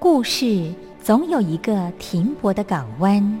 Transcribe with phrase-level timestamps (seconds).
[0.00, 3.40] 故事总有一个停泊的港湾。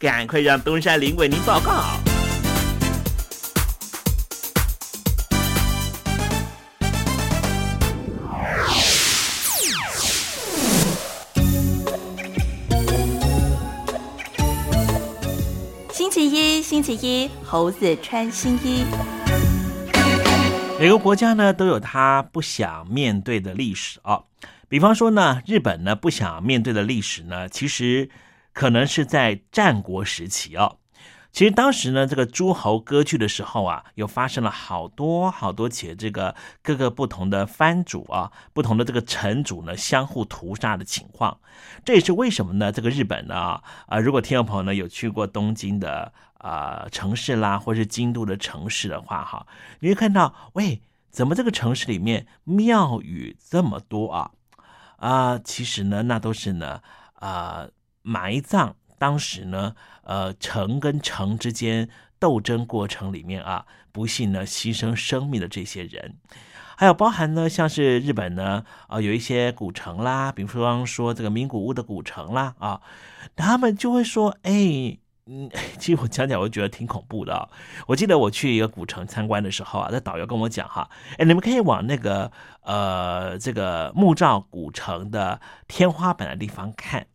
[0.00, 1.82] 赶快让东山林为您报告。
[15.92, 18.84] 星期一，星期一，猴子穿新衣。
[20.78, 24.20] 每个国家呢都有他不想面对的历史啊，
[24.68, 28.08] 比方说呢，日本呢不想面对的历史呢，其实。
[28.58, 30.78] 可能是在战国时期哦。
[31.30, 41.38] 其实当时呢，这个诸侯割据的时候啊，又发生了好多好多起这个各个不同的藩主啊，不同的这个城主呢，相互屠杀的情况。
[41.84, 42.72] 这也是为什么呢？
[42.72, 49.46] 这个日本呢，啊，如果听众朋友呢有去过东京的啊城市啦，或是京都的城市的话，哈，
[49.78, 50.82] 你会看到，喂，
[51.12, 54.32] 怎么这个城市里面庙宇这么多啊？
[54.96, 56.80] 啊，其实呢，那都是呢，
[57.14, 57.68] 啊。
[58.08, 59.74] 埋葬当时呢，
[60.04, 66.16] 呃，城跟城之间斗争过程里面啊，不幸呢牺牲生命的这些人，
[66.74, 72.80] 还有包含呢，像是日本呢，啊，有一些古城啦，比方说这个名古屋的古城啦，啊，
[73.36, 74.96] 他们就会说，哎，
[75.26, 77.50] 嗯， 其实我讲讲，我觉得挺恐怖的。
[77.88, 80.88] 我记得我去一个古城参观的时候啊，那导游跟我讲哈，
[81.18, 82.32] 哎，你们可以往那个
[82.62, 85.38] 呃这个木造古城的
[85.68, 87.06] 天花板的地方看。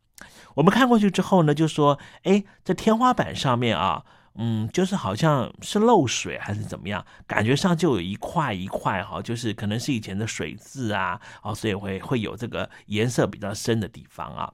[0.56, 4.04] 我们看过去之后呢，就说，哎，这天花板上面啊，
[4.36, 14.54] 嗯，就是好像是漏水还是怎么样，感觉上就有一块一块哈，就是可能是以前的水渍啊，哦，所以会会有这个颜色比较深的地方啊。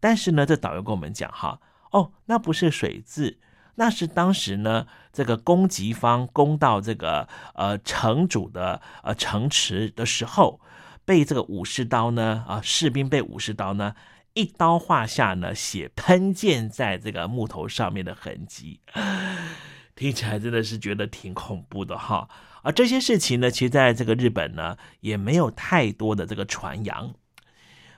[0.00, 1.58] 但是呢，这导游跟我们讲哈，
[1.90, 3.38] 哦，那不是水渍，
[3.74, 10.60] 那是当时呢这个攻击方攻到这个呃城主的呃城池的时候，
[11.04, 13.94] 被这个武士刀呢啊士兵被武士刀呢。
[14.34, 18.80] 一刀划下呢，血喷溅在这个木头上面的痕迹，
[19.94, 22.28] 听起来真的是觉得挺恐怖的哈。
[22.62, 27.14] 而这些事情呢，其实在这个日本呢，也没有太多的这个传扬。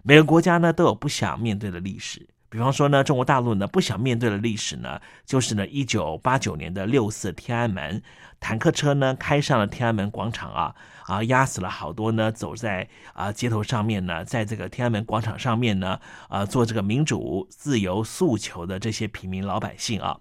[0.03, 2.29] 每个国家呢，都有不想面对的历史。
[2.57, 8.03] 比方说呢，中国大陆呢，不想面对的历史呢，就是呢，一九八九年的六四天安门，
[8.41, 10.75] 坦克车呢，开上了天安门广场啊。
[11.05, 12.33] 啊，压死了好多呢！
[12.33, 16.01] 走在啊街头上面呢，在这个天安门广场上面呢，
[16.31, 20.19] 啊做这个民主自由诉求的这些平民老百姓啊，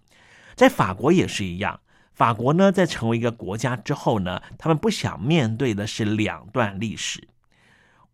[0.55, 1.79] 在法国也是一样。
[2.13, 7.29] 法国呢，在成为一个国家之后呢，他们不想面对的是两段历史。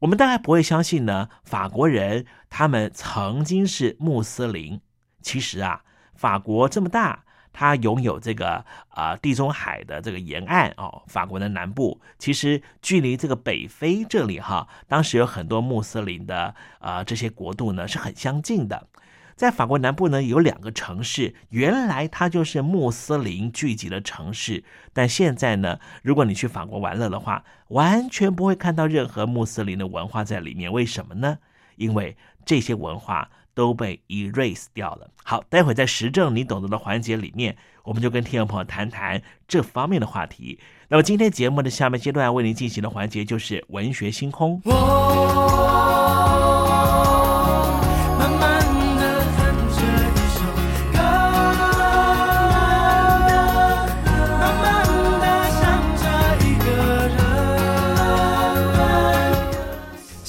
[0.02, 4.82] 我们大概不会相信呢，法国人他们曾经是穆斯林。
[5.22, 5.82] 其实啊，
[6.16, 7.24] 法国这么大。
[7.54, 18.88] 它拥有这个啊地中海的这个沿岸哦，法国的南部其实距离这个北非这里哈，当时有很多穆斯林的啊这些国度呢是很相近的。
[19.36, 24.64] 在法国南部呢有两个城市，原来它就是穆斯林聚集的城市，
[24.94, 30.72] 但现在呢，如果你去法国玩乐的话，完全不会看到任何穆斯林的文化在里面。
[30.72, 31.38] 为什么呢？
[31.76, 33.30] 因为这些文化。
[33.54, 35.10] 都被 erase 掉了。
[35.26, 40.58] 好，待会在时政你懂得的环节里面，我们就跟听众朋友谈谈这方面的话题。
[40.88, 44.62] 那么今天节目的下面阶段为您进行的环节就是文学星空。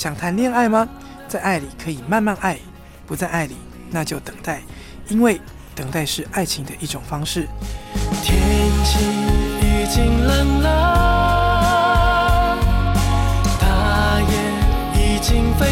[0.03, 0.89] 想谈恋爱吗？
[1.29, 2.59] 在爱里可以慢慢爱。
[3.07, 3.55] 不在爱里，
[3.89, 4.61] 那就等待，
[5.07, 5.41] 因为
[5.77, 7.47] 等待是爱情的一种方式。
[8.21, 8.37] 天
[8.85, 8.99] 气
[9.61, 12.59] 已经冷了，
[13.61, 14.29] 大雁
[14.97, 15.72] 已经飞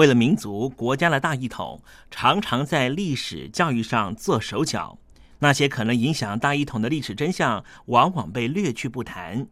[0.00, 4.98] 为了民族国家的大一统，常常在历史教育上做手脚。
[5.40, 9.46] 那些可能影响大一统的历史真相，往往被略去不谈。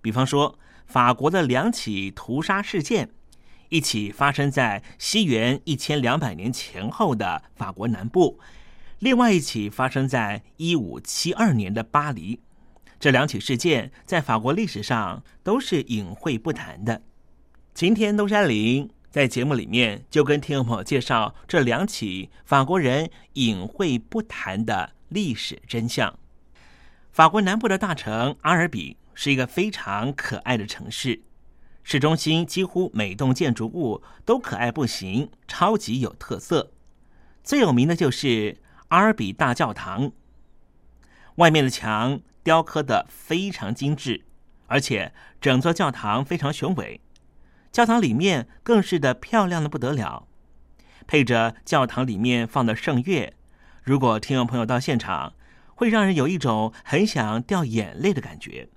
[0.00, 3.10] 比方说，法国的两起屠杀事件，
[3.70, 8.38] 一起发生在西元一千两百年前后的法国南部，
[9.00, 12.38] 另外一起发生在一五七二年的巴黎。
[13.00, 17.02] 这两起事件在法国历史上都是隐晦不谈的。
[17.74, 18.88] 今天东山林。
[19.10, 26.18] 在节目里面，就跟听众朋友介绍这两起法国人隐晦不谈的历史真相。
[27.10, 31.22] 法国南部的大城阿尔比是一个非常可爱的城市，
[31.82, 36.72] 市中心几乎每栋建筑物都可爱不行，超级有特色。
[37.42, 40.12] 最有名的就是阿尔比大教堂，
[41.36, 44.26] 外面的墙雕刻的非常精致，
[44.66, 47.00] 而且整座教堂非常雄伟。
[47.78, 50.26] 教堂里面更是的漂亮的不得了，
[51.06, 53.32] 配着教堂里面放的圣乐，
[53.84, 55.34] 如果听众朋友到现场，
[55.76, 58.68] 会让人有一种很想掉眼泪的感觉。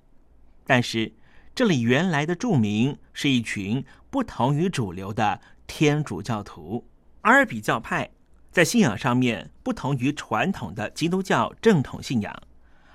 [0.64, 1.14] 但是
[1.52, 6.86] 这里原来的著名是一群不同于主流的天主教徒，
[7.22, 8.08] 阿尔比教派
[8.52, 12.32] 在信仰上面不同于传统的基督教正统信仰，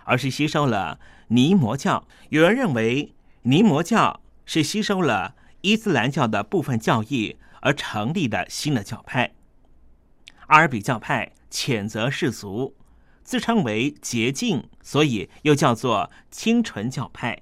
[0.06, 2.08] 而是吸收了尼摩教。
[2.30, 5.36] 有人认为尼摩教是吸收了。
[5.68, 9.34] 伊斯兰教的部分教义而成立的新的教派，
[10.46, 12.74] 阿尔比教派谴责世俗，
[13.22, 17.42] 自称为洁净，所以又叫做清纯教派。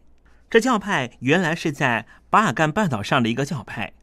[0.50, 3.94] 这教派原来是在巴尔干半岛上的一个教派，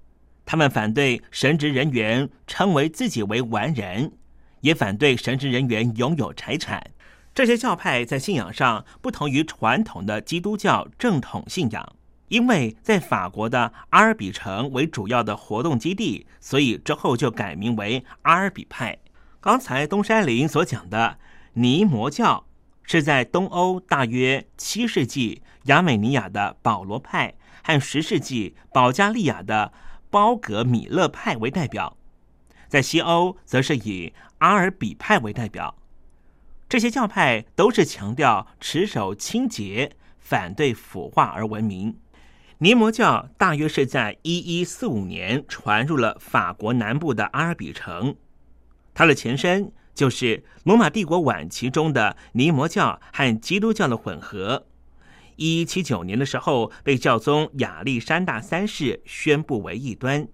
[0.44, 4.12] 他们反对神职人员称为自己为完人，
[4.60, 6.92] 也反对神职人员拥有财产。
[7.34, 11.96] 这些教派在信仰上不同于传统的基督教正统信仰。
[12.32, 18.96] 因为在法国的阿尔比城为主要的活动基地，所以之后就改名为阿尔比派。
[19.38, 21.18] 刚才东山林所讲的
[21.52, 22.46] 尼摩教，
[22.84, 29.70] 是在东欧大约七世纪亚美尼亚的保罗派和十世纪保加利亚的
[30.08, 31.98] 包格米勒派为代表，
[32.66, 35.74] 在西欧则是以阿尔比派为代表。
[36.66, 41.94] 这些教派都是强调持守清洁、反对腐化而闻名。
[42.62, 48.14] 尼摩教大约是在一一四五年传入了法国南部的阿尔比城，
[48.94, 54.68] 它的前身就是罗马帝国晚期中的尼摩教和基督教的混合。
[55.34, 60.28] 一一七九年的时候，被教宗亚历山大三世宣布为异端。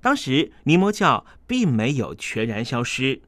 [0.00, 3.20] 当时尼摩教并没有全然消失，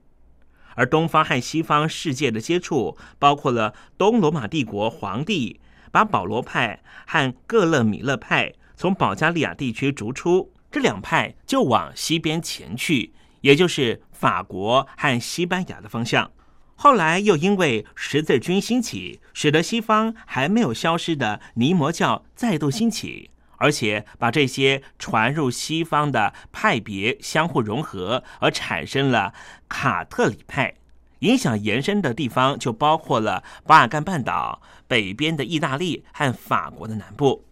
[0.74, 5.60] 而东方和西方世界的接触，包括了东罗马帝国皇帝。
[5.96, 16.30] 把保罗派和各勒米勒派从保加利亚地区逐出，这两派就往西边前去，也就是法国和西班牙的方向。
[16.74, 29.32] 后来又因为十字军兴起，使得西方还没有消失的尼摩教再度兴起，而且把这些传入西方的派别相互融合，而产生了
[29.66, 30.74] 卡特里派。
[31.20, 37.44] 影响延伸的地方就包括了巴尔干半岛北边的意大利和法国的南部。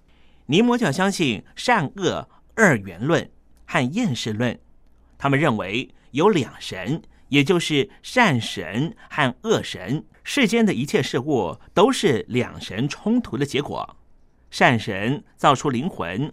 [0.46, 3.30] 尼摩教相信善恶二元论
[3.66, 4.58] 和厌世论，
[5.18, 7.02] 他们认为有两神。
[7.28, 13.96] 也就是善神和恶神，世间的一切事物都是两神冲突的结果。
[14.50, 16.32] 善神造出灵魂，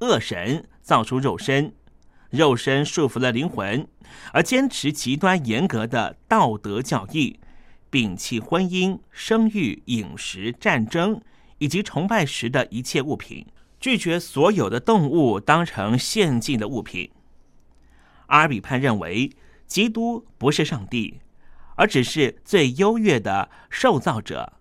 [0.00, 1.74] 恶神造出肉身，
[2.30, 3.88] 肉身束缚了灵魂，
[4.32, 7.40] 而坚持极端严格的道德教义，
[7.90, 11.20] 摒弃婚姻、生育、饮食、战争
[11.58, 13.46] 以及崇拜时的一切物品，
[13.80, 17.10] 拒绝所有的动物当成献祭的物品。
[18.26, 19.30] 阿尔比潘认为。
[19.66, 21.18] 基督不是上帝，
[21.74, 24.52] 而只是最优越的受造者，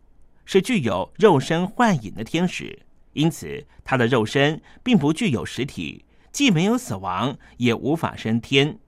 [0.45, 2.79] 是具有肉身幻影的天使。
[3.13, 8.79] 因此，他的肉身并不具有实体，既没有死亡，也无法升天。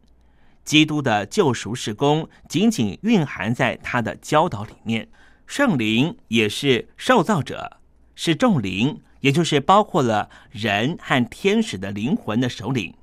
[0.67, 5.07] 基督的救赎事工仅仅蕴含在他的教导里面。
[5.45, 7.77] 圣灵也是受造者，
[8.15, 12.93] 是众灵，也就是包括了人和天使的灵魂的首领。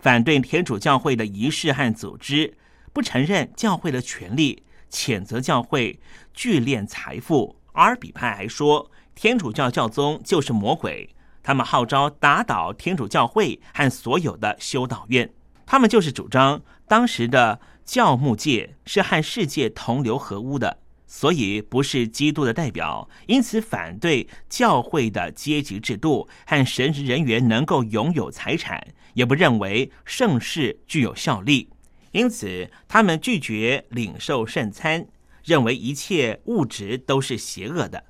[0.00, 2.56] 反对天主教会的仪式和组织，
[2.92, 6.00] 不承认教会的权利，谴责教会
[6.34, 7.54] 聚敛财富。
[7.74, 15.30] 阿尔比派还说，天主教教宗就是魔鬼，他们号召打倒天主教会和所有的修道院。
[15.64, 28.88] 他们就是主张当时的教牧界是和世界同流合污的，所以不是基督的代表，因此反对教会的阶级制度和神职人员能够拥有财产。
[29.14, 31.68] 也不认为盛世具有效力，
[32.10, 35.06] 因此他们拒绝领受圣餐，
[35.44, 38.02] 认为一切物质都是邪恶的。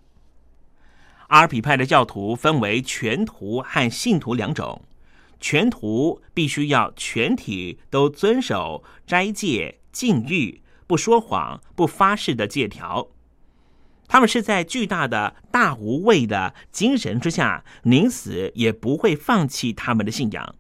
[1.28, 4.80] 阿尔比派的教徒分为全徒和信徒两种，
[5.40, 13.08] 全徒必须要全体都遵守斋戒、禁欲、不说谎、不发誓的戒条，
[14.06, 20.54] 他们是在巨大的大无畏的精神之下，宁死也不会放弃他们的信仰。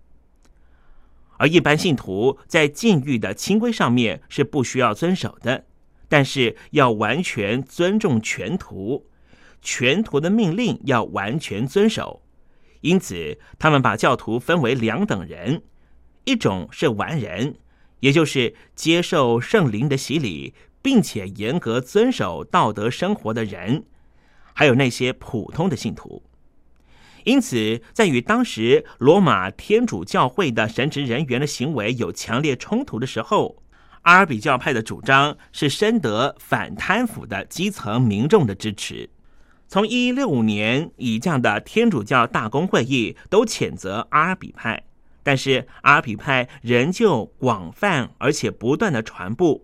[1.36, 5.64] 而一般信徒在禁欲的清规上面是不需要遵守的，
[6.08, 9.06] 但是要完全尊重全徒，
[9.62, 12.22] 全徒的命令要完全遵守。
[12.80, 15.62] 因此，他们把教徒分为两等人：
[16.24, 17.56] 一种是完人，
[18.00, 23.82] 也就是接受圣灵的洗礼，并且严格遵守道德生活的人；
[24.54, 26.22] 还有那些普通的信徒。
[27.24, 33.62] 因此，在与当时罗马天主教会的神职人员的行为有强烈冲突的时候，
[34.02, 39.10] 阿尔比教派的主张是深得反贪腐的基层民众的支持。
[39.72, 44.82] 从一一六五年以降的天主教大公会议都谴责阿尔比派，
[45.22, 49.60] 但是阿尔比派仍旧广泛而且不断的传播。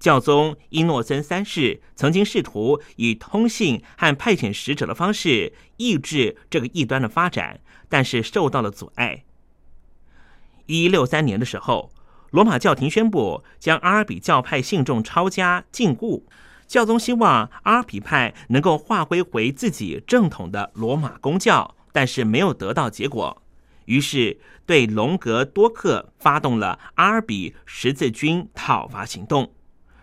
[0.00, 9.22] 教宗伊诺森三世曾经试图以通信和派遣使者的方式抑制这个异端的发展，但是受到了阻碍。
[10.66, 11.92] 一六三年的时候，
[12.32, 16.24] 罗马教廷宣布将阿尔比教派信众抄家禁锢。
[16.74, 23.40] 教宗希望阿尔比派能够划归回自己正统的罗马公教，但是没有得到结果，
[23.84, 29.52] 于是对隆格多克发动了阿尔比十字军讨伐行动。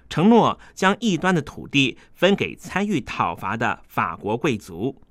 [0.07, 5.01] 承诺将异端的土地分给参与讨伐的法国贵族，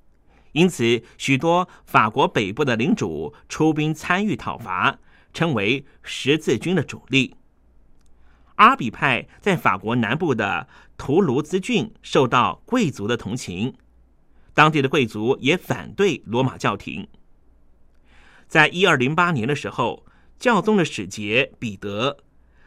[0.52, 4.98] 因此许多法国北部的领主出兵参与讨伐，
[5.34, 7.36] 称为十字军的主力。
[8.60, 10.68] 阿比派在法国南部的
[10.98, 13.74] 图卢兹郡受到贵族的同情，
[14.52, 17.08] 当地的贵族也反对罗马教廷。
[18.46, 20.04] 在一二零八年的时候，
[20.38, 22.18] 教宗的使节彼得。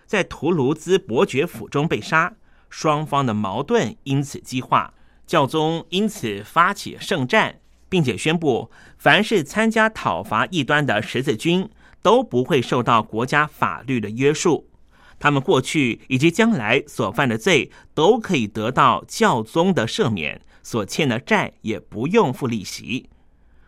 [0.08, 2.36] 在图卢兹伯爵府中被杀，
[2.70, 4.96] 双方的矛盾因此激化。
[5.28, 11.70] 教宗因此发起圣战，并且宣布，凡是参加讨伐异端的十字军
[12.02, 14.68] 都不会受到国家法律的约束，
[15.24, 23.10] 他们过去以及将来所犯的罪都可以得到教宗的赦免，所欠的债也不用付利息。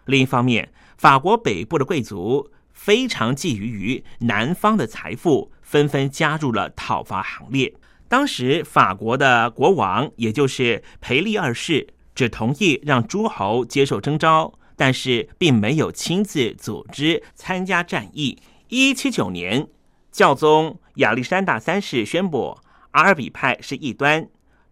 [0.04, 5.54] 另一方面，法国北部的贵族非常觊觎于南方的财富。
[5.62, 7.74] 纷纷加入了讨伐行列。
[8.10, 18.38] 当时法国的国王，也就是培利二世，只同意让诸侯接受征召，但是并没有亲自组织参加战役。
[18.68, 19.68] 一七九年，
[20.16, 22.58] 教宗亚历山大三世宣布
[22.92, 24.30] 阿尔比派是异端，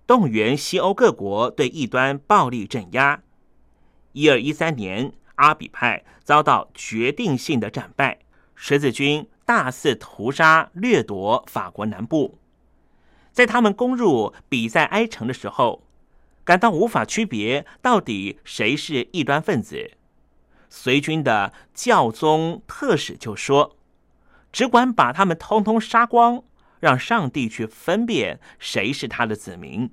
[0.08, 3.21] 动员西欧各国对异端暴力镇压。
[4.13, 8.19] 一二一三年，阿尔比派遭到决定性的战败，
[8.56, 12.39] 十字军大肆屠杀掠夺法国南部。
[13.34, 15.84] 在他们攻入比塞埃城的时候，
[16.45, 19.91] 感到无法区别到底谁是异端分子。
[20.69, 23.75] 随军的教宗特使就说
[24.53, 26.41] ：“只管把他们通通杀光，
[26.79, 29.89] 让上帝去分辨谁是他的子民。”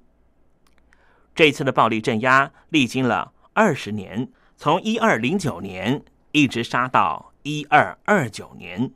[1.34, 8.92] 这次的暴力镇压历经了二十年，从一二零九年一直杀到一二二九年，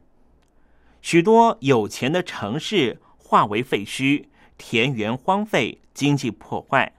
[1.01, 4.27] 许多有钱的城市化为废墟，
[4.59, 6.93] 田园荒废，经济破坏。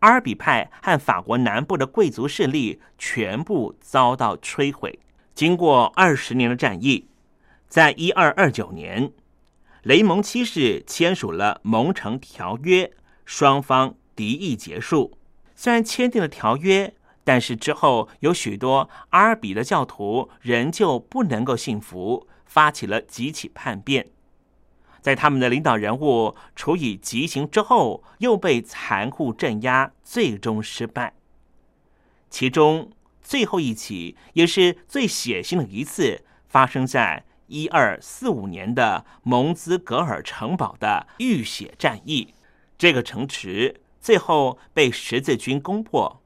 [0.00, 4.98] 阿尔比派和法国南部的贵族势力全部遭到摧毁。
[5.34, 7.08] 经过二十年的战役，
[7.74, 9.10] 在一二二九年，
[9.82, 12.92] 雷蒙七世签署了蒙城条约，
[13.24, 15.18] 双方敌意结束。
[15.56, 24.06] 虽然签订了条约，但是之后有许多阿尔比的教徒仍旧不能够信服，发起了几起叛变。
[25.00, 31.14] 在他们的领导人物处以极刑之后，又被残酷镇压，最终失败。
[32.30, 42.34] 其中最后一起也是最血腥的一次，发生在一二四五年的蒙兹格尔城堡的浴血战役。
[42.76, 46.20] 这个城池最后被十字军攻破，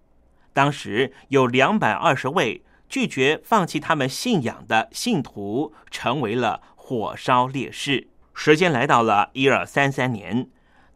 [0.52, 8.08] 当时有两百二十位拒绝放弃他们信仰的信徒，成为了火烧烈士。
[8.32, 10.48] 时间来到了一二三三年，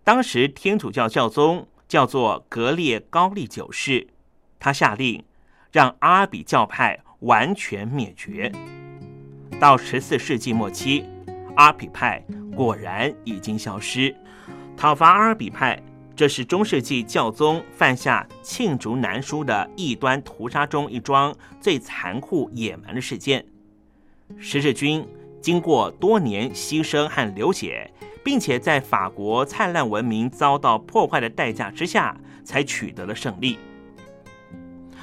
[0.02, 4.08] 当时天主教教宗叫做格列高利九世，
[4.58, 5.24] 他下令
[5.70, 8.50] 让阿比教派完全灭绝。
[9.60, 11.04] 到十四世纪末期，
[11.56, 14.14] 阿比派果然已经消失。
[14.76, 15.80] 讨伐阿尔比派，
[16.16, 23.44] 这是中世纪教宗犯下罄竹难书的异端屠杀中一桩最残酷野蛮的事件。
[24.38, 25.06] 十字军。
[25.42, 27.90] 经过多年牺牲和流血，
[28.22, 33.58] 并且在法国灿烂文明遭到破坏的代价之下，才取得了胜利。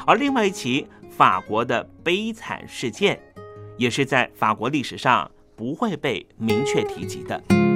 [0.07, 3.19] 而另外一起法国的悲惨事件，
[3.79, 7.68] 也是在法国历史上不会被明确提及的。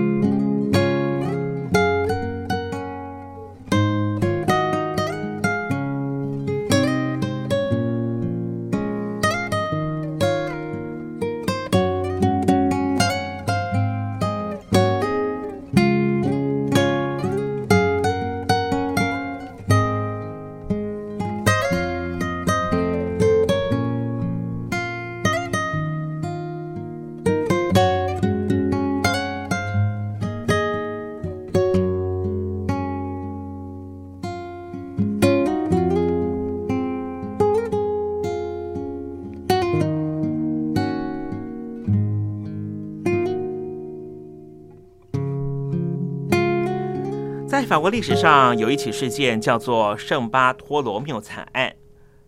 [47.84, 51.76] 国历史上有一起事件叫做圣巴托罗缪惨案，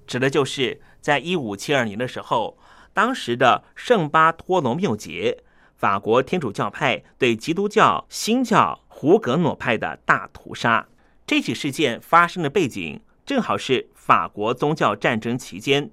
[0.06, 2.58] 指的就是在一五七二年的时候，
[2.91, 5.46] 当时的圣巴托罗缪节，
[5.78, 10.89] 法国天主教派对基督教新教胡格诺派的大屠杀。
[11.26, 15.89] 这起事件发生的背景正好是法国宗教战争期间，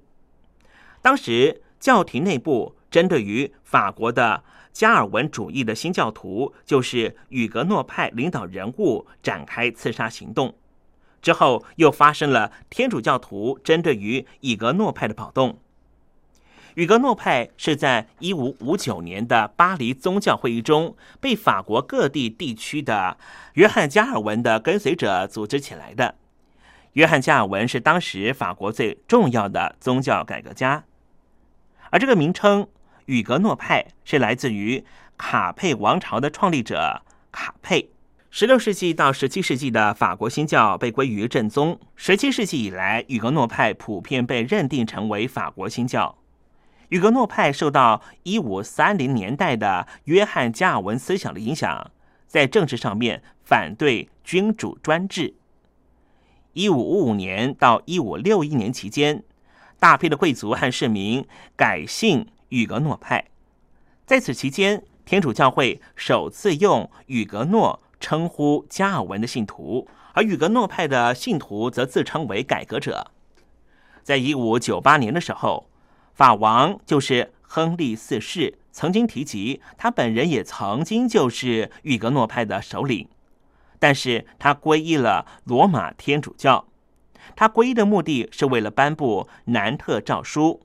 [1.01, 4.43] 当时教廷内部针对于法国的。
[4.71, 10.55] 加尔文主义的新教徒就是与格诺派领导人物展开刺杀行动，
[11.21, 15.59] 之后又发生了天主教徒针对于以格诺派的暴动。
[16.73, 23.15] 与格诺派是在一五五九年的巴黎宗教会议中被法国各地地区的
[23.53, 26.15] 约翰加尔文的跟随者组织起来的。
[26.93, 30.83] 约翰加尔文是当时法国最重要的宗教改革家，
[31.91, 32.67] 而这个名称。
[33.05, 34.83] 雨格诺派是来自于
[35.17, 37.89] 卡佩王朝的创立者卡佩。
[38.29, 41.79] 十六世纪到十七世纪的法国新教被归于正宗。
[41.95, 46.17] 十七世纪以来，雨格诺派普遍被认定成为法国新教。
[46.89, 51.91] 雨格诺派受到一五三零年代的约翰加尔文思想的影响，
[52.25, 55.35] 在政治上面反对君主专制。
[56.53, 59.23] 一五五五年到一五六一年期间，
[59.79, 61.23] 大批的贵族和市民
[61.55, 62.27] 改信。
[62.53, 63.25] 雨格诺派，
[64.05, 73.07] 在此期间，天主教会首次用雨格诺称呼加尔文的信徒，而雨格诺派的信徒则自称为改革者。
[74.03, 75.67] 在一五九八年的时候，
[76.13, 83.09] 法王就是亨利四世曾经提及，他本人也曾经就是玉格诺派的首领，
[83.79, 86.67] 但是他皈依了罗马天主教。
[87.35, 90.61] 他皈依的目的是为了颁布南特诏书，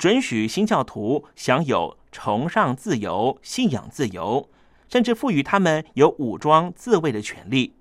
[0.00, 4.48] 准许新教徒享有崇尚自由、信仰自由，
[4.88, 7.74] 甚至赋予他们有武装自卫的权利。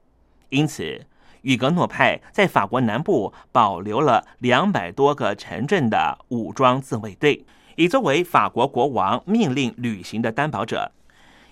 [0.50, 1.06] 因此，
[1.44, 7.46] 雨格诺派在法国南部保留了两百多个城镇的武装自卫队，
[7.78, 10.92] 以作为法国国王命令履行的担保者。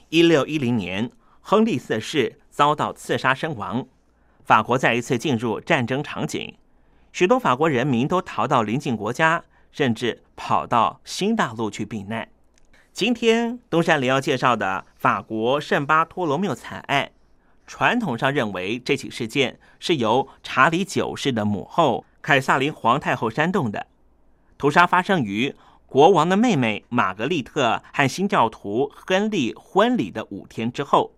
[0.10, 3.88] 一六一零年，亨利四世遭到刺杀身亡，
[4.44, 6.56] 法国再一次进入战争场景，
[7.14, 12.28] 许多法国人民都逃到邻近国家，甚至跑到新大陆去避难。
[12.94, 17.12] 今天东山林要介绍的法国圣巴托罗缪惨案。
[17.68, 23.88] 传统上认为这起事件是由查理九世的母后凯撒琳皇太后煽动的。
[24.58, 25.54] 屠杀发生于
[25.86, 31.14] 国王的妹妹玛格丽特和新教徒亨利婚礼的五天之后。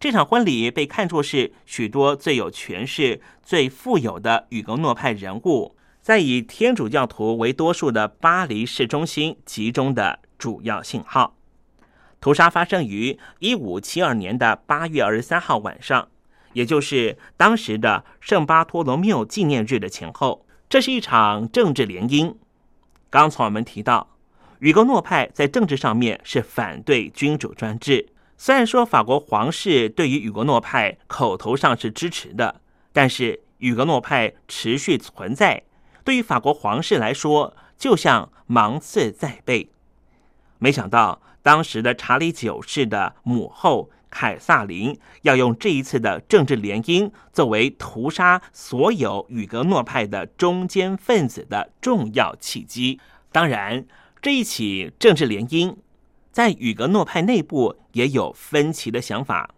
[0.00, 5.74] 这场婚礼被看作是许多最有权势、最富有的雨格诺派人物
[6.08, 11.36] 在以天主教徒为多数的巴黎市中心集中的主要信号。
[12.18, 16.08] 屠杀发生于一五七二年的八月二十三号晚上，
[16.54, 20.46] 也就是当时的圣巴托罗缪纪念日的前后。
[20.70, 22.34] 这是一场政治联姻。
[23.10, 24.16] 刚才我们提到，
[24.60, 28.08] 雨格诺派在政治上面是反对君主专制。
[28.38, 32.62] 虽然说法国皇室对于雨格诺派口头上是支持的，
[32.94, 35.64] 但是雨格诺派持续存在，
[36.08, 39.68] 对于法国皇室来说，就像芒刺在背。
[40.58, 41.20] 没想到。
[41.42, 52.98] 当时的查理九世的母后凯撒琳要用这一次的政治联姻作为屠杀所有与格诺派的中间分子的重要契机。
[53.30, 53.86] 当然，
[54.20, 55.76] 这一起政治联姻
[56.32, 59.54] 在与格诺派内部也有分歧的想法。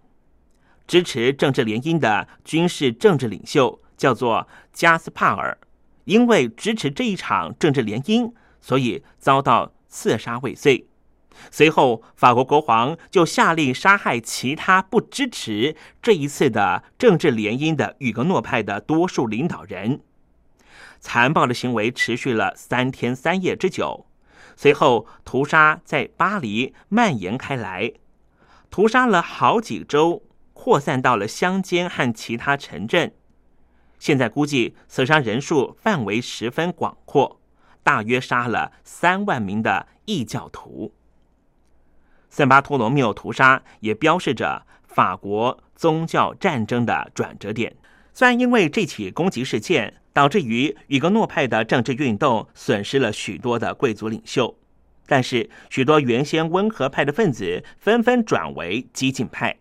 [0.86, 5.56] 支持政治联姻的军事政治领袖叫做加斯帕尔，
[6.04, 10.86] 因为支持这一场政治联姻，所以遭到刺杀未遂。
[11.50, 20.00] 随后，法国国王就下令杀害其他不支持这一次的政治联姻的雨格诺派的多数领导人。
[20.98, 24.06] 残暴的行为持续了三天三夜之久。
[24.56, 27.92] 随后，屠杀在巴黎蔓延开来，
[28.68, 33.14] 屠杀了好几周，扩散到了乡间和其他城镇。
[34.00, 37.40] 现在估计死伤人数范围十分广阔，
[37.84, 40.92] 大约杀了三万名的异教徒。
[42.30, 47.76] 圣巴托罗缪屠杀也标示着法国宗教战争的转折点。
[48.14, 54.56] 虽然因为这起攻击事件，导致于雨格诺派的政治运动损失了许多的贵族领袖，
[55.06, 59.56] 但是许多原先温和派的分子纷纷转为激进派。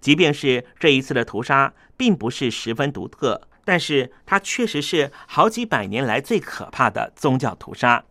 [0.00, 8.04] 即便是这一次的屠杀并不是十分独特，但是它确实是好几百年来最可怕的宗教屠杀。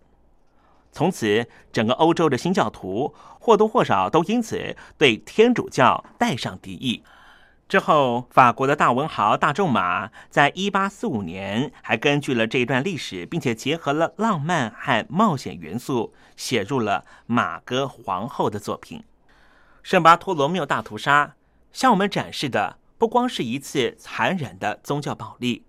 [0.92, 7.04] 从此，整个欧洲的新教徒或多或少都因此对天主教带上敌意。
[7.70, 19.04] 之后，法国的大文豪大仲马在一八四五年还根据了这一段历史，并且结合了浪漫和冒险元素，写入了《马哥皇后》的作品。
[19.84, 21.36] 圣巴托罗缪大屠杀
[21.78, 25.64] 向我们展示的不光是一次残忍的宗教暴力。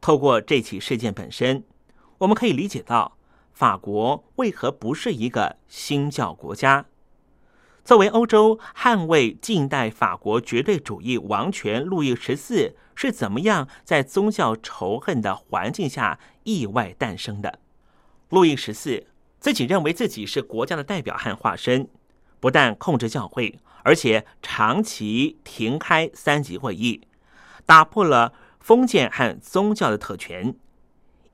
[0.00, 1.64] 透过这起事件本身，
[2.18, 3.18] 我们可以理解到。
[3.52, 6.86] 法国为何不是一个新教国家？
[7.84, 17.58] 作为欧洲捍卫近代法国绝对主义王权，路易十四是怎么样在宗教仇恨的环境下意外诞生的？
[18.28, 19.08] 路易十四
[19.40, 21.88] 自己认为自己是国家的代表和化身，
[22.38, 27.06] 不但控制教会，而且长期停开三级会议，
[27.64, 30.54] 打破了封建和宗教的特权。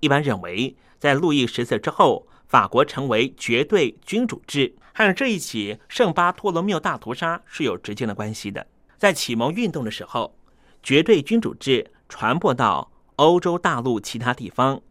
[0.01, 0.77] 一般认为。
[1.01, 8.67] 在路易十四之后，法国成为绝对君主制，和这一起圣巴托罗缪大屠杀是有直接的关系的。
[8.99, 10.37] 在启蒙运动的时候，
[10.83, 14.83] 绝对君主制传播到欧洲大陆其他地方，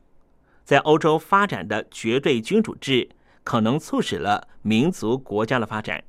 [0.65, 3.07] 在欧洲发展的绝对君主制
[3.43, 6.03] 可能促使了民族国家的发展。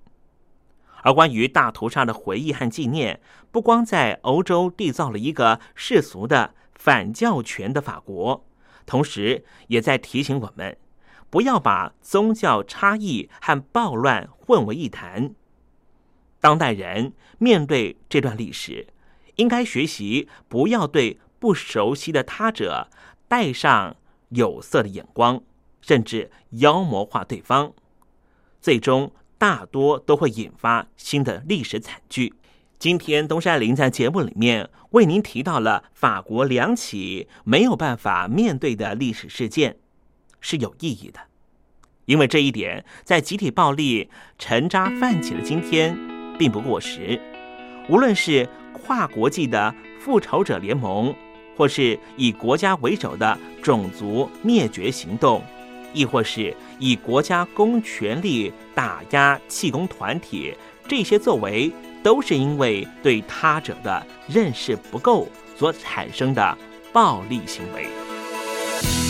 [1.03, 8.45] 而关于大屠杀的回忆和纪念，不光在欧洲缔造了一个世俗的反教权的法国。
[8.87, 10.77] 同时，也在提醒我们，
[11.31, 15.35] 不要把宗教差异和暴乱混为一谈。
[16.41, 18.89] 当代人面对这段历史，
[19.37, 22.89] 应该学习不要对不熟悉的他者
[23.29, 23.97] 戴上
[24.31, 25.43] 有色的眼光，
[25.81, 27.73] 甚至妖魔化对方，
[28.61, 32.35] 最终大多都会引发新的历史惨剧。
[32.79, 39.79] 今天东山林在节目里面为您提到了法国两起没有办法面对的历史事件，
[40.43, 41.21] 是有意义的，
[42.05, 45.97] 因为这一点在集体暴力沉渣泛起的今天
[46.39, 47.19] 并不过时。
[47.89, 51.15] 无论是跨国际的复仇者联盟，
[51.57, 55.43] 或是以国家为首的种族灭绝行动，
[55.93, 60.55] 亦或是以国家公权力打压气功团体，
[60.89, 61.73] 这些作为。
[62.03, 66.57] 都是因为对他者的认识不够所产生的
[66.95, 69.10] 暴力行为。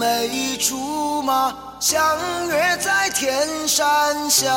[0.00, 4.50] 每一竹马相约在天山下。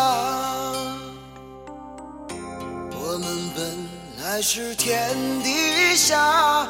[2.92, 6.66] 我们本来是天底下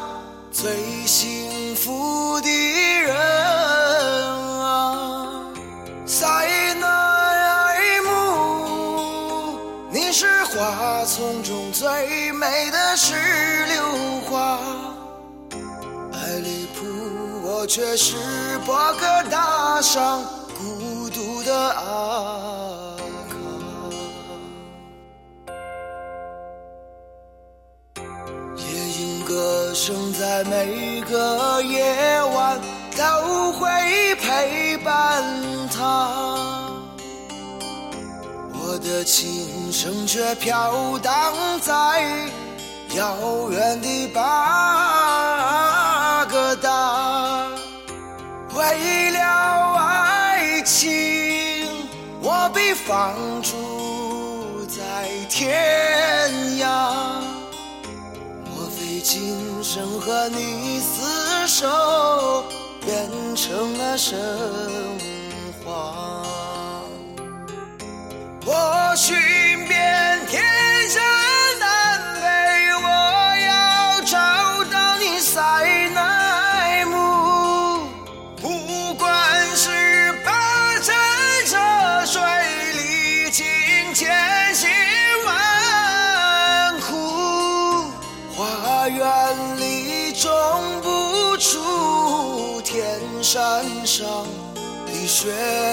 [0.51, 3.15] 最幸福的人
[4.65, 5.45] 啊！
[17.73, 18.15] 却是
[18.67, 20.21] 博格大上
[20.55, 22.95] 孤独的阿
[23.27, 23.33] 卡，
[28.55, 28.63] 夜
[28.99, 29.73] 莺歌。
[29.73, 32.61] 声在每个夜晚
[32.95, 33.67] 都会
[34.21, 35.23] 陪伴
[35.75, 35.81] 他，
[38.53, 42.03] 我的琴声却飘荡在
[42.95, 46.92] 遥远的巴格达。
[48.71, 49.19] 为了
[49.77, 51.67] 爱情，
[52.21, 56.65] 我被放逐在天涯。
[58.49, 62.45] 莫非今生和你厮守，
[62.85, 64.17] 变成了神
[65.63, 66.23] 话。
[68.45, 69.15] 我寻
[69.67, 70.41] 遍天
[70.89, 70.99] 下
[95.23, 95.72] 雪。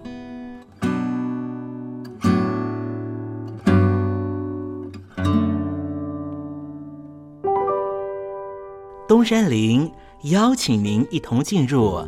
[9.11, 9.91] 东山林
[10.21, 12.01] 邀请您一同进入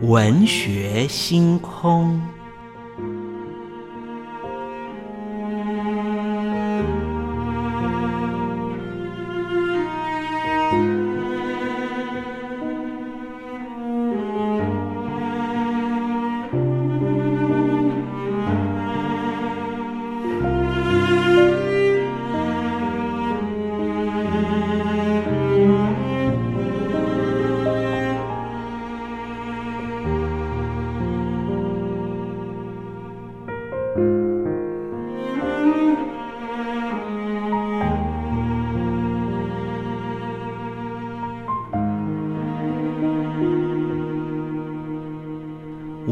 [0.00, 2.20] 文学星空。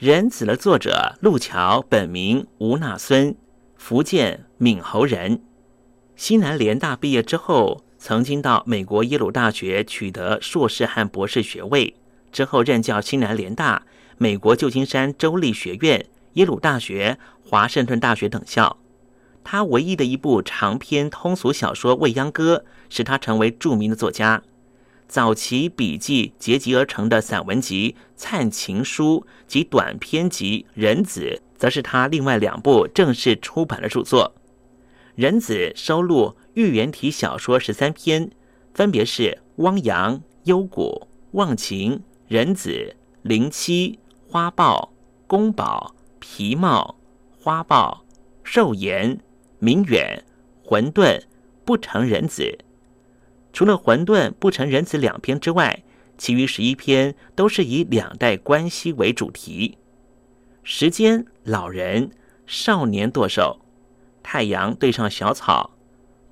[0.00, 3.36] 人子》的作者路桥，本名吴纳孙，
[3.76, 5.42] 福建闽侯人。
[6.16, 11.94] 西南联大毕业之后，曾经到美国耶鲁大学取得硕士和博士学位，
[12.32, 13.82] 之后任教西南联大、
[14.16, 18.78] 美国旧金山州立学院、耶鲁大学、华盛顿大学等校。
[19.44, 24.42] 他唯一的一部长篇通俗小说《未央歌》，使他成为著名的作家。
[25.10, 34.32] 早期笔记结集而成的散文集《灿情书》及短篇集《人子》，则是他另外两部正式出版的著作。
[35.16, 38.30] 《人子》收录寓言体小说十三篇，
[38.72, 39.22] 分别是
[39.56, 41.02] 《汪洋》《幽谷》
[41.32, 41.92] 《忘情》
[42.28, 42.70] 《人子》
[43.22, 43.98] 《灵七》
[44.32, 44.92] 《花豹》
[45.26, 46.94] 《宫保》《皮帽》
[47.44, 48.04] 《花豹》
[48.48, 49.16] 《寿言》。
[49.58, 50.24] 明远、
[50.64, 51.20] 混沌、
[51.66, 52.60] 不成人子，
[53.52, 55.82] 除了混沌、不成人子两篇之外，
[56.16, 59.78] 其余十一篇都是以两代关系为主题：
[60.62, 62.10] 时间、老人、
[62.46, 63.60] 少年剁手、
[64.22, 65.72] 太阳对上小草、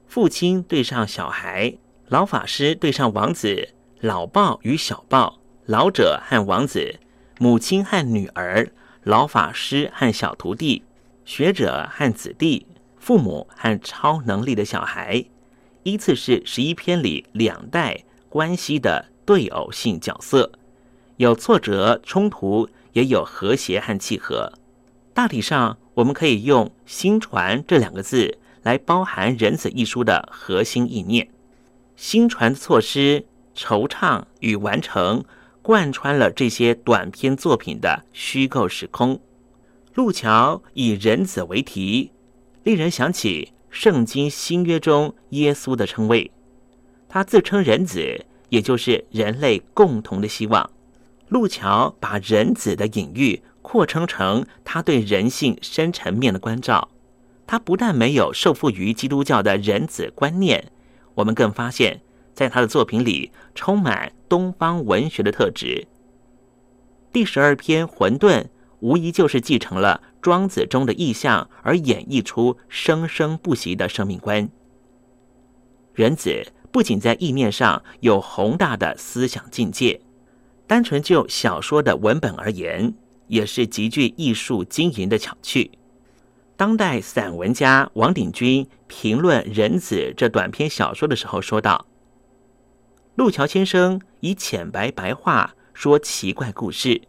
[0.06, 1.76] 父亲对上小孩、
[2.08, 7.00] 老法师对上王子、老豹与小豹、老者和王子、
[7.38, 8.70] 母亲和女儿、
[9.02, 10.84] 老法师和小徒弟、
[11.24, 12.66] 学者和子弟。
[13.00, 15.24] 父母和超能力的小孩，
[15.88, 20.52] 依次是十一篇里两代关系的对偶性角色，
[21.16, 24.52] 有挫折冲突，也有和谐和契合。
[25.14, 31.28] 大体上，我们可以用“新传”这两个字来包含《人子》一书的核心意念。
[31.96, 33.24] 新传的措施、
[33.56, 35.24] 惆怅与完成，
[35.62, 39.20] 贯穿了这些短篇作品的虚构时空。
[39.94, 42.12] 路桥以“人子”为题。
[42.62, 46.30] 令人想起圣经新约中耶稣的称谓，
[47.08, 50.70] 他自称人子，也就是人类共同的希望。
[51.28, 56.88] 路桥把人子的隐喻扩充成他对人性深层面的关照。
[57.46, 60.70] 他不但没有受缚于基督教的人子观念，
[61.14, 62.00] 我们更发现，
[62.34, 65.86] 在他的作品里充满东方文学的特质。
[67.12, 68.42] 第十二篇《混沌》。
[68.80, 74.48] 无疑就是继承了庄子中的意象，而演绎出生生不息的生命观。
[75.94, 80.00] 人子不仅在意念上有宏大的思想境界，
[80.66, 82.94] 单纯就小说的文本而言，
[83.26, 85.72] 也是极具艺术经营的巧趣。
[86.56, 91.86] 当代散文家王鼎钧评论《人子》这短篇小说的时候说道
[93.16, 97.02] ：“路桥先生以浅白白话说奇怪故事，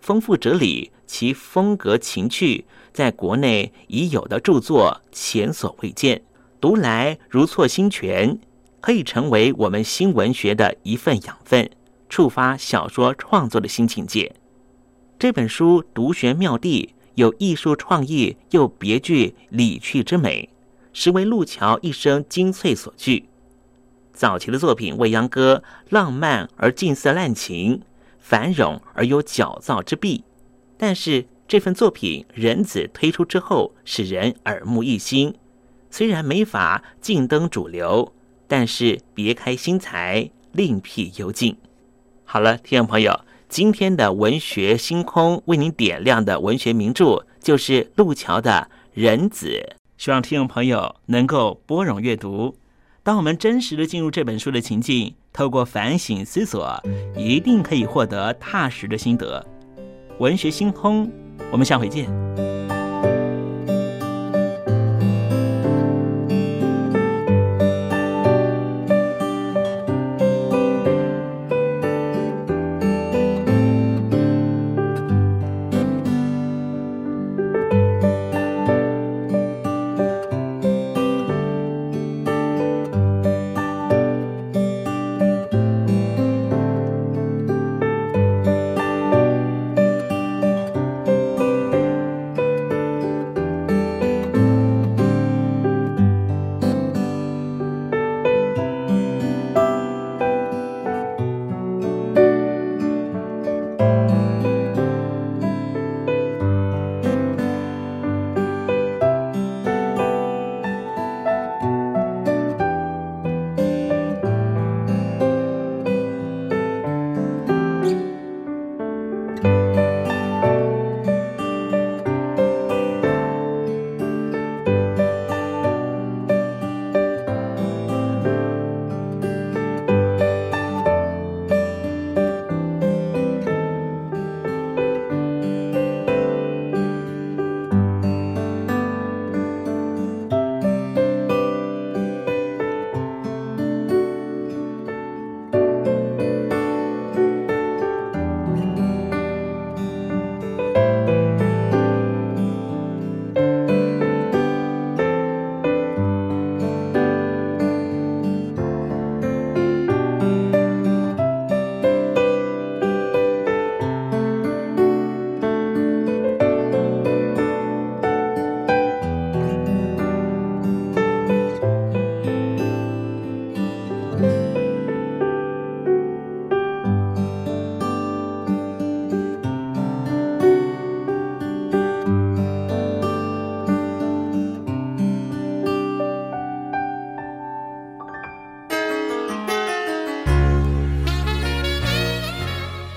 [0.00, 6.22] 丰富哲理。”其风格情趣，在国内已有的著作前所未见，
[6.58, 8.38] 读来如错新泉，
[8.80, 11.70] 可以成为我们新文学的一份养分，
[12.08, 14.34] 触发小说创作的新境界。
[15.18, 20.48] 这本书独玄妙地，有艺术创意，又别具理趣之美，
[20.94, 23.28] 实为路桥一生精粹所具。
[24.14, 27.82] 早期的作品《未央歌》，浪漫而近似滥情，
[28.18, 30.24] 繁荣而有矫造之弊。
[30.82, 35.32] 但是这份作品《人子》推出之后，使人耳目一新。
[35.92, 38.12] 虽然没法竞登主流，
[38.48, 41.56] 但是别开心裁，另辟幽径。
[42.24, 49.46] 好了，听众朋友，今天的文学星空为您点亮的文学名著就是路桥的《人子》。
[49.96, 52.56] 希望听众朋友能够拨冗阅读。
[53.04, 56.82] 当我们真实的进入这本书的情境，透过反省思索，
[57.16, 59.46] 一定可以获得踏实的心得。
[60.18, 61.10] 文学星空，
[61.50, 62.06] 我们下回见。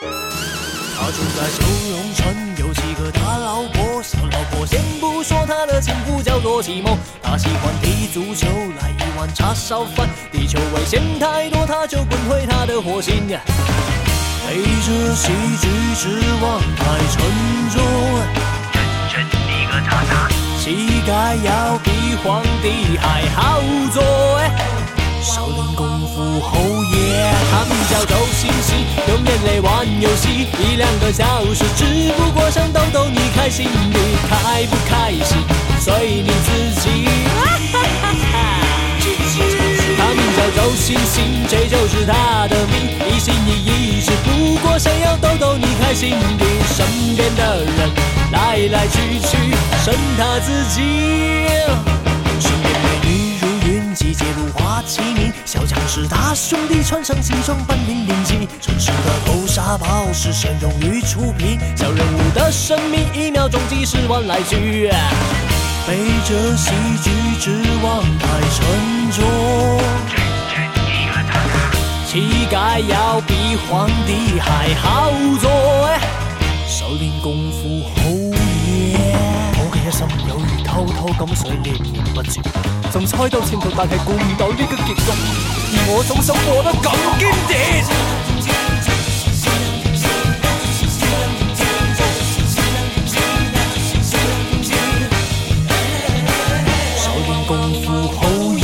[0.00, 8.46] 他住在九龙城，有几个大老婆，小老婆先不说他的情妇叫做启蒙，他喜欢踢足球，
[8.80, 13.28] 来一碗叉烧饭，地球危险太多，他就滚回他的火星。
[13.28, 15.28] 背着喜
[15.60, 16.08] 剧之
[16.42, 17.20] 王太沉
[17.70, 17.82] 重，
[19.12, 20.28] 沉沉的个叉叉，
[20.58, 23.60] 膝盖要比皇帝还好
[23.92, 24.02] 做。
[25.30, 26.58] 少林功夫后
[26.92, 26.98] 爷，
[27.52, 31.24] 他名叫周星星，用眼泪玩游戏，一两个小
[31.54, 35.38] 时，只不过想逗逗你开心，你开不开心
[35.78, 37.06] 随你自己。
[39.96, 47.90] 他名叫周星星，这就是他的命，一心一意，只不过想要逗逗你开心的，身边的人
[48.32, 49.54] 来来去去，
[49.84, 52.09] 剩他自己。
[54.12, 58.48] 身边美女如，花齐鸣，小强是他兄弟，穿上西装扮零零七。
[58.60, 64.90] 城市的头沙包是神勇于出品，小人物的生命一秒钟几十万来去。
[65.86, 65.96] 背
[66.26, 66.70] 着喜
[67.02, 69.24] 剧之王太沉重，
[72.06, 75.50] 乞丐要比皇帝还好做。
[76.66, 78.02] 少林功夫好
[78.36, 78.96] 嘢，
[79.56, 80.39] 我嘅一心有
[80.70, 82.40] 偷偷咁想念念不絕，
[82.92, 85.10] 仲猜到前途，但係估唔到呢個結局，
[85.72, 87.54] 而我總想過得咁堅定。
[96.96, 97.50] 少林功
[97.82, 98.18] 夫好
[98.54, 98.62] 嘢，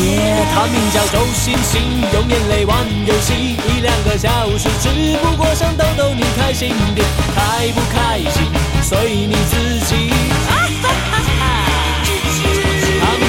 [0.55, 1.83] 他名叫周星星，
[2.13, 7.05] 用眼泪玩游戏，一两个小时，只不过想逗逗你开心点，
[7.35, 8.47] 开不开心
[8.81, 10.13] 随你自己。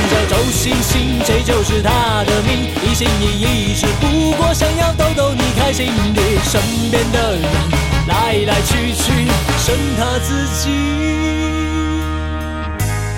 [0.09, 7.41] 叫周星星，这就是他的命，一心一意，只不过想要逗逗你开心的，身边的人
[8.07, 9.27] 来来去去，
[9.57, 10.69] 剩他自己。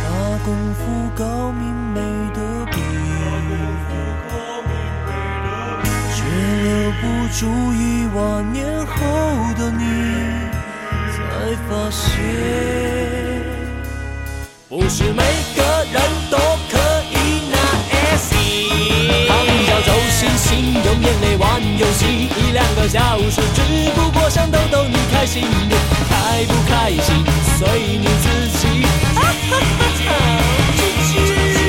[0.03, 0.07] 那
[0.43, 0.79] 功夫
[1.15, 1.61] 高明
[1.93, 1.99] 没
[2.33, 2.37] 得
[2.71, 2.77] 比，
[6.15, 6.19] 却
[6.63, 6.67] 留
[6.99, 7.03] 不
[7.37, 7.39] 住
[7.73, 8.17] 一万
[8.51, 8.95] 年后
[9.57, 9.83] 的你，
[11.11, 11.17] 才
[11.67, 12.07] 发现，
[14.67, 15.23] 不是每
[15.55, 15.61] 个
[15.91, 16.37] 人都
[20.19, 22.99] 星星，用眼泪玩游戏，一两个小
[23.31, 27.23] 时，只不过想逗逗你开心点，开不开心
[27.57, 28.85] 随你自己。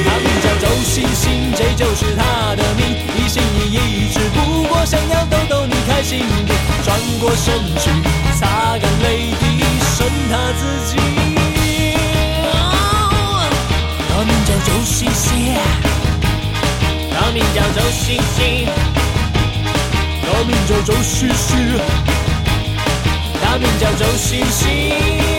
[0.05, 3.79] 他名叫周星星，这就是他的命，一心一意，
[4.13, 7.89] 只不过想要逗逗你开心点，转过身去，
[8.37, 9.63] 擦干泪滴，
[9.97, 10.99] 剩他自己。
[14.09, 15.55] 他名叫周星星，
[17.23, 18.67] 他名叫周星星，
[20.23, 21.79] 他名叫周星星，
[23.43, 25.30] 他名叫周星星。